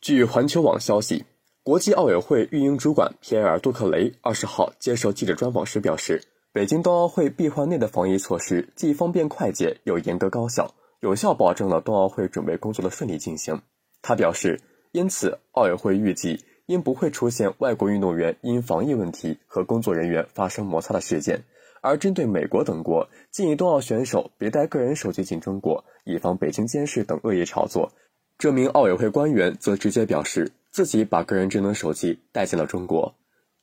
[0.00, 1.26] 据环球网消息，
[1.62, 6.22] 国际奥委会运营主管皮埃尔·杜克雷二十号接受记者专访时表示，
[6.54, 13.60] 北京冬奥会闭环内的防疫措施既方便快捷，又严格高效，有效保证了冬奥会准备工作的顺利进行。
[14.00, 14.58] 他表示，
[14.92, 21.44] 因此奥委会预计应不会出现外国运动员因防疫问题和工作人员发生摩擦的事件。
[21.82, 27.92] 而针对美国等国建议冬奥选手别带个人手机进中国，以防北京监视等恶意炒作。
[28.40, 33.14] 这名奥委会官员则直接表示，自己把个人智能手机带进了中国。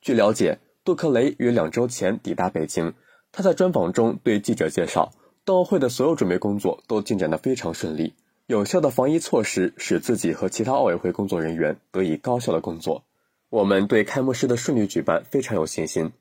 [0.01, 2.93] 据了解，杜克雷于两周前抵达北京。
[3.31, 5.11] 他在专访中对记者介绍，
[5.43, 8.13] 冬奥会的所有准备工作都进展得非常顺利，
[8.45, 13.03] 有效的防疫措施使自己和其他奥委会工作人员得以高效的工作。
[13.49, 16.11] 我们对开幕式的顺利举办非常有信心。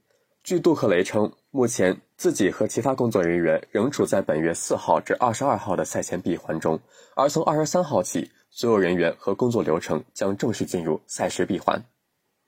[0.47, 6.79] 据杜克雷称，目前自己和其他工作人员仍处在本月四号至二十二号的赛前闭环中，
[7.17, 8.31] 而从二十三号起。
[8.49, 11.85] 所有人员和工作流程将正式进入赛事闭环。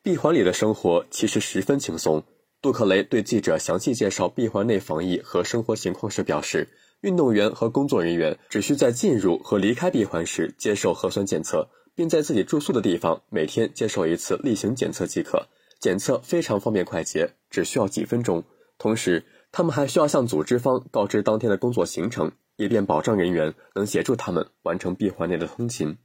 [0.01, 2.22] 闭环里的生活其实十分轻松。
[2.62, 6.69] 杜克雷对记者详细介绍闭环内防疫和生活情况时表示，
[7.00, 15.48] 运动员和工作人员只需在进入和离开闭环时接受核酸检测，并在自己住宿的地方每天接受一次例行检测即可。
[15.79, 18.45] 检测非常方便快捷，只需要几分钟。
[18.79, 22.33] 同时，他们还需要向组织方告知当天的工作行程。
[22.61, 25.97] 以便保障人员能协助他们完成闭环内的通勤。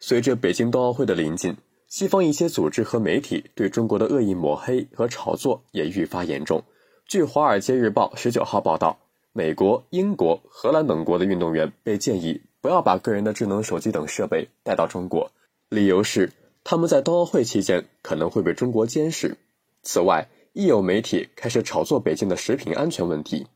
[0.00, 1.54] 随着北京冬奥会的临近，
[1.86, 6.64] 西方一些组织和媒体对中国的恶意抹黑和炒作也愈发严重。
[7.06, 9.00] 据《华尔街日报》十九号报道，
[9.34, 15.30] 美国、英国、荷兰等国的运动员被建议不要把个人的智能手机等设备带到中国，
[15.68, 16.32] 理由是
[16.64, 19.36] 他们在冬奥会期间可能会被中国监视。
[19.82, 23.46] 此外，亦有媒体开始炒作北京的食品安全问题。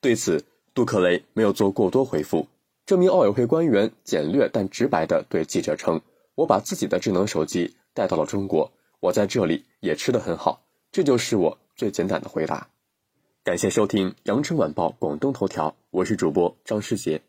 [0.00, 2.48] 对此，杜克雷没有做过多回复。
[2.84, 6.00] 这名奥委会官员简略但直白地对记者称
[6.34, 12.68] ：“我把自己的智能手机带到了中国，我在这里也吃得很好，这就是我最简短的回答。”
[13.44, 17.20] 感谢收听《羊城晚报广东头条》，我是主播张世杰。